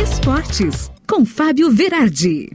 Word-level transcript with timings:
Esportes, 0.00 0.92
com 1.08 1.26
Fábio 1.26 1.72
Verardi. 1.72 2.50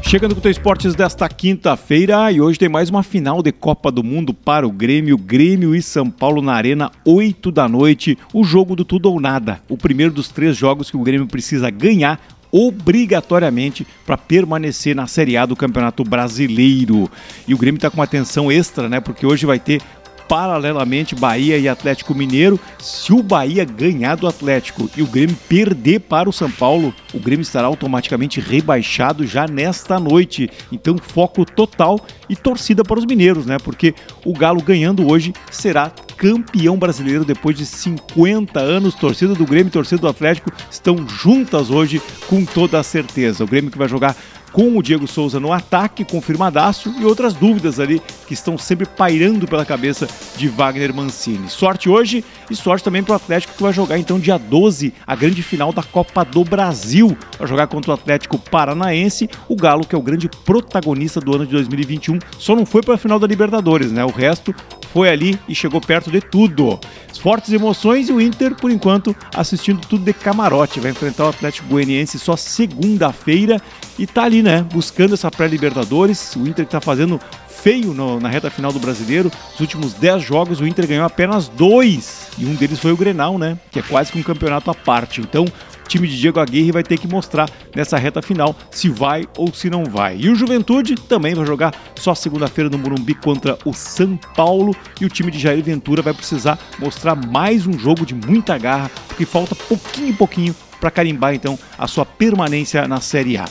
Chegando 0.00 0.36
com 0.36 0.46
o 0.46 0.50
Esportes 0.50 0.94
desta 0.94 1.28
quinta-feira 1.28 2.30
e 2.30 2.40
hoje 2.40 2.60
tem 2.60 2.68
mais 2.68 2.90
uma 2.90 3.02
final 3.02 3.42
de 3.42 3.50
Copa 3.50 3.90
do 3.90 4.04
Mundo 4.04 4.32
para 4.32 4.64
o 4.64 4.70
Grêmio, 4.70 5.18
Grêmio 5.18 5.74
e 5.74 5.82
São 5.82 6.08
Paulo 6.08 6.40
na 6.40 6.52
Arena, 6.52 6.92
8 7.04 7.50
da 7.50 7.68
noite, 7.68 8.16
o 8.32 8.44
jogo 8.44 8.76
do 8.76 8.84
tudo 8.84 9.10
ou 9.10 9.18
nada. 9.18 9.60
O 9.68 9.76
primeiro 9.76 10.12
dos 10.12 10.28
três 10.28 10.56
jogos 10.56 10.92
que 10.92 10.96
o 10.96 11.02
Grêmio 11.02 11.26
precisa 11.26 11.70
ganhar 11.70 12.20
obrigatoriamente 12.52 13.84
para 14.06 14.16
permanecer 14.16 14.94
na 14.94 15.08
Série 15.08 15.36
A 15.36 15.44
do 15.44 15.56
Campeonato 15.56 16.04
Brasileiro. 16.04 17.10
E 17.48 17.52
o 17.52 17.58
Grêmio 17.58 17.78
está 17.78 17.90
com 17.90 17.96
uma 17.96 18.04
atenção 18.04 18.52
extra, 18.52 18.88
né? 18.88 19.00
Porque 19.00 19.26
hoje 19.26 19.44
vai 19.44 19.58
ter 19.58 19.82
paralelamente 20.28 21.14
Bahia 21.14 21.58
e 21.58 21.68
Atlético 21.68 22.14
Mineiro. 22.14 22.58
Se 22.78 23.12
o 23.12 23.22
Bahia 23.22 23.64
ganhar 23.64 24.16
do 24.16 24.26
Atlético 24.26 24.90
e 24.96 25.02
o 25.02 25.06
Grêmio 25.06 25.36
perder 25.48 26.00
para 26.00 26.28
o 26.28 26.32
São 26.32 26.50
Paulo, 26.50 26.94
o 27.12 27.18
Grêmio 27.18 27.42
estará 27.42 27.66
automaticamente 27.66 28.40
rebaixado 28.40 29.26
já 29.26 29.46
nesta 29.46 29.98
noite. 29.98 30.50
Então, 30.70 30.96
foco 30.98 31.44
total 31.44 32.00
e 32.28 32.36
torcida 32.36 32.82
para 32.82 32.98
os 32.98 33.04
mineiros, 33.04 33.46
né? 33.46 33.58
Porque 33.58 33.94
o 34.24 34.32
Galo 34.32 34.62
ganhando 34.62 35.06
hoje 35.10 35.32
será 35.50 35.90
campeão 36.16 36.76
brasileiro 36.76 37.24
depois 37.24 37.56
de 37.56 37.66
50 37.66 38.60
anos. 38.60 38.94
Torcida 38.94 39.34
do 39.34 39.44
Grêmio 39.44 39.68
e 39.68 39.72
torcida 39.72 40.00
do 40.00 40.08
Atlético 40.08 40.50
estão 40.70 41.06
juntas 41.08 41.70
hoje 41.70 42.00
com 42.28 42.44
toda 42.44 42.78
a 42.78 42.82
certeza. 42.82 43.44
O 43.44 43.46
Grêmio 43.46 43.70
que 43.70 43.78
vai 43.78 43.88
jogar 43.88 44.16
com 44.54 44.78
o 44.78 44.82
Diego 44.82 45.08
Souza 45.08 45.40
no 45.40 45.52
ataque, 45.52 46.04
confirmadaço, 46.04 46.94
e 47.00 47.04
outras 47.04 47.34
dúvidas 47.34 47.80
ali 47.80 48.00
que 48.28 48.34
estão 48.34 48.56
sempre 48.56 48.86
pairando 48.86 49.48
pela 49.48 49.66
cabeça 49.66 50.06
de 50.36 50.46
Wagner 50.46 50.94
Mancini. 50.94 51.50
Sorte 51.50 51.90
hoje 51.90 52.24
e 52.48 52.54
sorte 52.54 52.84
também 52.84 53.02
para 53.02 53.14
o 53.14 53.16
Atlético 53.16 53.54
que 53.54 53.62
vai 53.62 53.72
jogar 53.72 53.98
então 53.98 54.16
dia 54.16 54.38
12 54.38 54.94
a 55.04 55.16
grande 55.16 55.42
final 55.42 55.72
da 55.72 55.82
Copa 55.82 56.24
do 56.24 56.44
Brasil. 56.44 57.18
Vai 57.36 57.48
jogar 57.48 57.66
contra 57.66 57.90
o 57.90 57.94
Atlético 57.94 58.38
Paranaense, 58.38 59.28
o 59.48 59.56
Galo 59.56 59.84
que 59.84 59.96
é 59.96 59.98
o 59.98 60.02
grande 60.02 60.28
protagonista 60.44 61.20
do 61.20 61.34
ano 61.34 61.44
de 61.44 61.52
2021. 61.52 62.20
Só 62.38 62.54
não 62.54 62.64
foi 62.64 62.80
para 62.80 62.94
a 62.94 62.98
final 62.98 63.18
da 63.18 63.26
Libertadores, 63.26 63.90
né? 63.90 64.04
O 64.04 64.10
resto 64.10 64.54
foi 64.94 65.08
ali 65.08 65.36
e 65.48 65.54
chegou 65.56 65.80
perto 65.80 66.08
de 66.08 66.20
tudo. 66.20 66.78
Fortes 67.20 67.52
emoções 67.52 68.08
e 68.08 68.12
o 68.12 68.20
Inter, 68.20 68.54
por 68.54 68.70
enquanto, 68.70 69.14
assistindo 69.34 69.80
tudo 69.80 70.04
de 70.04 70.12
camarote. 70.12 70.78
Vai 70.78 70.92
enfrentar 70.92 71.24
o 71.24 71.30
Atlético 71.30 71.66
Goianiense 71.66 72.16
só 72.16 72.36
segunda-feira 72.36 73.60
e 73.98 74.06
tá 74.06 74.22
ali, 74.22 74.40
né? 74.40 74.64
Buscando 74.72 75.14
essa 75.14 75.32
pré-Libertadores. 75.32 76.36
O 76.36 76.46
Inter 76.46 76.64
que 76.64 76.70
tá 76.70 76.80
fazendo 76.80 77.20
feio 77.48 77.92
no, 77.92 78.20
na 78.20 78.28
reta 78.28 78.48
final 78.50 78.72
do 78.72 78.78
brasileiro. 78.78 79.32
Os 79.54 79.58
últimos 79.58 79.94
10 79.94 80.22
jogos, 80.22 80.60
o 80.60 80.66
Inter 80.66 80.86
ganhou 80.86 81.04
apenas 81.04 81.48
dois. 81.48 82.28
E 82.38 82.46
um 82.46 82.54
deles 82.54 82.78
foi 82.78 82.92
o 82.92 82.96
Grenal, 82.96 83.36
né? 83.36 83.58
Que 83.72 83.80
é 83.80 83.82
quase 83.82 84.12
que 84.12 84.18
um 84.18 84.22
campeonato 84.22 84.70
à 84.70 84.74
parte. 84.74 85.20
Então, 85.20 85.44
time 85.88 86.08
de 86.08 86.18
Diego 86.18 86.40
Aguirre 86.40 86.72
vai 86.72 86.82
ter 86.82 86.98
que 86.98 87.06
mostrar 87.06 87.48
nessa 87.74 87.96
reta 87.96 88.22
final 88.22 88.54
se 88.70 88.88
vai 88.88 89.26
ou 89.36 89.52
se 89.52 89.70
não 89.70 89.84
vai. 89.84 90.16
E 90.18 90.28
o 90.28 90.34
Juventude 90.34 90.94
também 90.94 91.34
vai 91.34 91.46
jogar 91.46 91.74
só 91.96 92.14
segunda-feira 92.14 92.70
no 92.70 92.78
Morumbi 92.78 93.14
contra 93.14 93.58
o 93.64 93.72
São 93.72 94.16
Paulo. 94.36 94.74
E 95.00 95.04
o 95.04 95.08
time 95.08 95.30
de 95.30 95.38
Jair 95.38 95.62
Ventura 95.62 96.02
vai 96.02 96.14
precisar 96.14 96.58
mostrar 96.78 97.14
mais 97.14 97.66
um 97.66 97.78
jogo 97.78 98.04
de 98.04 98.14
muita 98.14 98.58
garra, 98.58 98.90
porque 99.08 99.24
falta 99.24 99.54
pouquinho 99.54 100.08
em 100.08 100.14
pouquinho 100.14 100.54
para 100.80 100.90
carimbar 100.90 101.34
então 101.34 101.58
a 101.78 101.86
sua 101.86 102.04
permanência 102.04 102.86
na 102.86 103.00
Série 103.00 103.36
A. 103.36 103.46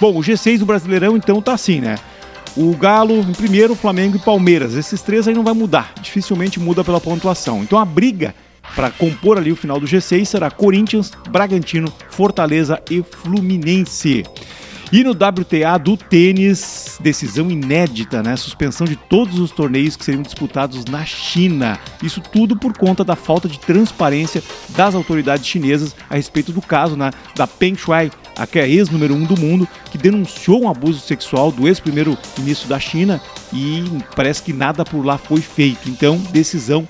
Bom, 0.00 0.16
o 0.16 0.20
G6 0.20 0.58
do 0.58 0.66
Brasileirão 0.66 1.16
então 1.16 1.40
tá 1.40 1.54
assim, 1.54 1.80
né? 1.80 1.96
O 2.56 2.76
Galo 2.76 3.14
em 3.14 3.32
primeiro, 3.32 3.74
Flamengo 3.74 4.16
e 4.16 4.20
Palmeiras. 4.20 4.74
Esses 4.74 5.02
três 5.02 5.26
aí 5.26 5.34
não 5.34 5.42
vai 5.42 5.54
mudar, 5.54 5.92
dificilmente 6.00 6.60
muda 6.60 6.84
pela 6.84 7.00
pontuação. 7.00 7.62
Então 7.62 7.78
a 7.78 7.84
briga 7.84 8.34
para 8.74 8.90
compor 8.90 9.38
ali 9.38 9.52
o 9.52 9.56
final 9.56 9.78
do 9.78 9.86
G6 9.86 10.24
será 10.24 10.50
Corinthians, 10.50 11.12
Bragantino, 11.30 11.92
Fortaleza 12.10 12.82
e 12.90 13.02
Fluminense. 13.02 14.24
E 14.92 15.02
no 15.02 15.10
WTA 15.10 15.76
do 15.76 15.96
tênis, 15.96 16.98
decisão 17.00 17.50
inédita, 17.50 18.22
né? 18.22 18.36
Suspensão 18.36 18.86
de 18.86 18.94
todos 18.94 19.40
os 19.40 19.50
torneios 19.50 19.96
que 19.96 20.04
seriam 20.04 20.22
disputados 20.22 20.84
na 20.84 21.04
China. 21.04 21.78
Isso 22.00 22.20
tudo 22.20 22.56
por 22.56 22.76
conta 22.76 23.02
da 23.02 23.16
falta 23.16 23.48
de 23.48 23.58
transparência 23.58 24.40
das 24.68 24.94
autoridades 24.94 25.46
chinesas 25.46 25.96
a 26.08 26.14
respeito 26.14 26.52
do 26.52 26.62
caso 26.62 26.96
né, 26.96 27.10
da 27.34 27.44
Peng 27.44 27.74
Shuai, 27.74 28.08
a 28.36 28.46
que 28.46 28.58
é 28.58 28.68
ex-número 28.68 29.14
um 29.14 29.24
do 29.24 29.36
mundo, 29.36 29.66
que 29.90 29.98
denunciou 29.98 30.62
um 30.62 30.68
abuso 30.68 31.00
sexual 31.00 31.50
do 31.50 31.66
ex-primeiro-ministro 31.66 32.68
da 32.68 32.78
China 32.78 33.20
e 33.52 33.82
parece 34.14 34.42
que 34.42 34.52
nada 34.52 34.84
por 34.84 35.04
lá 35.04 35.18
foi 35.18 35.40
feito. 35.40 35.88
Então, 35.88 36.18
decisão 36.30 36.86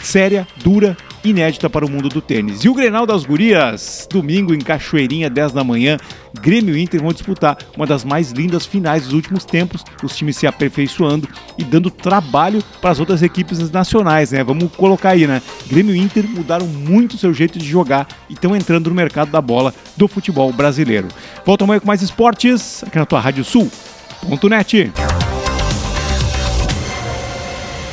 séria, 0.00 0.46
dura, 0.62 0.96
inédita 1.24 1.70
para 1.70 1.84
o 1.84 1.90
mundo 1.90 2.08
do 2.08 2.20
tênis. 2.20 2.64
E 2.64 2.68
o 2.68 2.74
Grenal 2.74 3.06
das 3.06 3.24
Gurias, 3.24 4.06
domingo 4.10 4.54
em 4.54 4.58
Cachoeirinha, 4.58 5.30
10 5.30 5.52
da 5.52 5.64
manhã, 5.64 5.96
Grêmio 6.40 6.76
e 6.76 6.82
Inter 6.82 7.00
vão 7.00 7.12
disputar 7.12 7.56
uma 7.76 7.86
das 7.86 8.04
mais 8.04 8.32
lindas 8.32 8.66
finais 8.66 9.04
dos 9.04 9.12
últimos 9.12 9.44
tempos, 9.44 9.84
os 10.02 10.16
times 10.16 10.36
se 10.36 10.46
aperfeiçoando 10.46 11.28
e 11.58 11.64
dando 11.64 11.90
trabalho 11.90 12.62
para 12.80 12.90
as 12.90 13.00
outras 13.00 13.22
equipes 13.22 13.70
nacionais, 13.70 14.32
né? 14.32 14.42
Vamos 14.42 14.70
colocar 14.76 15.10
aí, 15.10 15.26
né? 15.26 15.42
Grêmio 15.66 15.94
e 15.94 15.98
Inter 15.98 16.28
mudaram 16.28 16.66
muito 16.66 17.18
seu 17.18 17.32
jeito 17.32 17.58
de 17.58 17.66
jogar 17.66 18.08
e 18.28 18.34
estão 18.34 18.56
entrando 18.56 18.88
no 18.88 18.96
mercado 18.96 19.30
da 19.30 19.40
bola 19.40 19.74
do 19.96 20.08
futebol 20.08 20.52
brasileiro. 20.52 21.08
Volta 21.44 21.64
amanhã 21.64 21.80
com 21.80 21.86
mais 21.86 22.02
esportes 22.02 22.82
aqui 22.84 22.98
na 22.98 23.06
tua 23.06 23.20
Rádio 23.20 23.44
Sul.net. 23.44 24.92